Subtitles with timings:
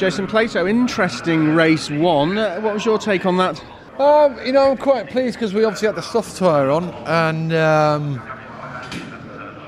[0.00, 2.38] Jason Plato, interesting race one.
[2.38, 3.62] Uh, what was your take on that?
[3.98, 7.52] Um, you know, I'm quite pleased because we obviously had the soft tyre on, and
[7.52, 8.18] um,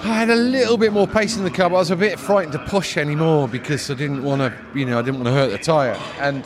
[0.00, 2.18] I had a little bit more pace in the car, but I was a bit
[2.18, 5.32] frightened to push anymore because I didn't want to, you know, I didn't want to
[5.32, 5.96] hurt the tyre.
[6.18, 6.42] And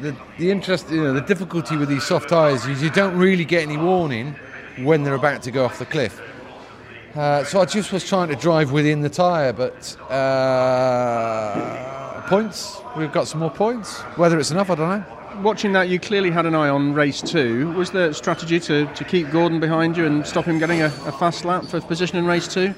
[0.00, 3.44] the the interest, you know, the difficulty with these soft tyres is you don't really
[3.44, 4.34] get any warning
[4.78, 6.22] when they're about to go off the cliff.
[7.14, 11.97] Uh, so I just was trying to drive within the tyre, but uh,
[12.28, 12.80] points.
[12.96, 14.00] We've got some more points.
[14.16, 15.42] Whether it's enough, I don't know.
[15.42, 17.72] Watching that, you clearly had an eye on race two.
[17.72, 21.12] Was the strategy to, to keep Gordon behind you and stop him getting a, a
[21.12, 22.74] fast lap for position in race two?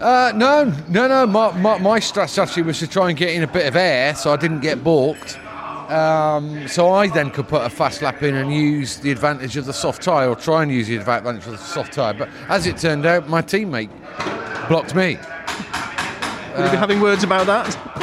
[0.00, 1.26] Uh, no, no, no.
[1.26, 4.32] My, my, my strategy was to try and get in a bit of air so
[4.32, 5.38] I didn't get balked.
[5.90, 9.66] Um, so I then could put a fast lap in and use the advantage of
[9.66, 12.14] the soft tyre, or try and use the advantage of the soft tyre.
[12.14, 13.90] But as it turned out, my teammate
[14.68, 15.18] blocked me.
[16.56, 17.93] Will you be having words about that?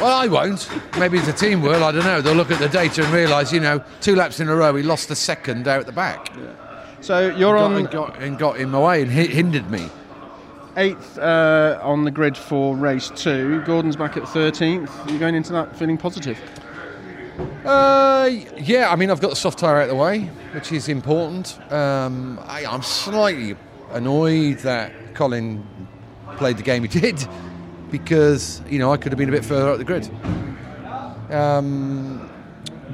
[0.00, 0.68] Well, I won't.
[0.96, 1.82] Maybe the team will.
[1.82, 2.20] I don't know.
[2.20, 4.84] They'll look at the data and realise, you know, two laps in a row, he
[4.84, 6.32] lost a second out the back.
[7.00, 9.88] So you're got, on and got, and got in my way and hindered me.
[10.76, 13.60] eighth uh, on the grid for race two.
[13.62, 15.10] Gordon's back at 13th.
[15.10, 16.38] You're going into that feeling positive.
[17.64, 20.88] Uh, yeah, I mean, I've got the soft tyre out of the way, which is
[20.88, 21.60] important.
[21.72, 23.56] Um, I, I'm slightly
[23.90, 25.66] annoyed that Colin
[26.36, 27.26] played the game he did
[27.90, 30.10] because, you know, I could have been a bit further up the grid.
[31.30, 32.30] Um,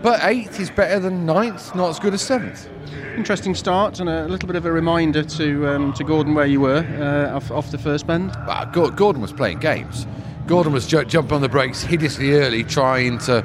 [0.02, 2.68] but eighth is better than ninth, not as good as seventh.
[3.16, 6.60] Interesting start and a little bit of a reminder to um, to Gordon where you
[6.60, 8.32] were uh, off, off the first bend.
[8.46, 10.06] But Gordon was playing games.
[10.46, 13.44] Gordon was ju- jumping on the brakes hideously early, trying to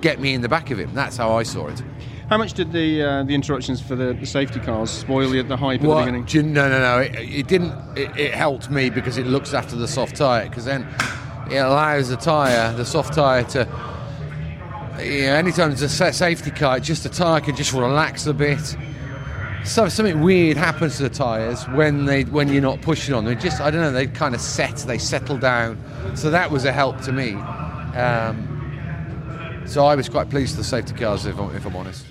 [0.00, 0.92] get me in the back of him.
[0.94, 1.82] That's how I saw it.
[2.28, 5.56] How much did the uh, the interruptions for the, the safety cars spoil the, the
[5.56, 6.26] hype at the beginning?
[6.28, 6.98] You- no, no, no.
[6.98, 7.72] It, it didn't.
[7.96, 10.46] It, it helped me because it looks after the soft tyre.
[10.46, 10.86] Because then
[11.50, 13.66] it allows the tyre, the soft tyre, to.
[15.02, 18.76] You know, anytime there's a safety car, just the tyre can just relax a bit.
[19.64, 23.34] So something weird happens to the tyres when they when you're not pushing on them.
[23.34, 23.92] They just I don't know.
[23.92, 24.76] They kind of set.
[24.76, 25.80] They settle down.
[26.14, 27.34] So that was a help to me.
[27.96, 28.56] Um,
[29.66, 32.04] so I was quite pleased with the safety cars, if I'm, if I'm honest.